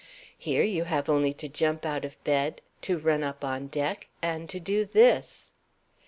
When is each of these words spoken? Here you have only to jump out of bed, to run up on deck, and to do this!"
Here 0.35 0.63
you 0.63 0.85
have 0.85 1.09
only 1.09 1.31
to 1.35 1.47
jump 1.47 1.85
out 1.85 2.03
of 2.03 2.17
bed, 2.23 2.63
to 2.81 2.97
run 2.97 3.21
up 3.21 3.43
on 3.43 3.67
deck, 3.67 4.09
and 4.19 4.49
to 4.49 4.59
do 4.59 4.83
this!" 4.83 5.51